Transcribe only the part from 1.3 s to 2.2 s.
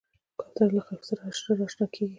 ژر اشنا کېږي.